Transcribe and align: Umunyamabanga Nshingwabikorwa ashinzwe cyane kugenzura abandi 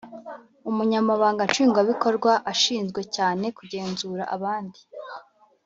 Umunyamabanga 0.69 1.41
Nshingwabikorwa 1.49 2.31
ashinzwe 2.51 3.01
cyane 3.15 3.45
kugenzura 3.57 4.23
abandi 4.35 4.79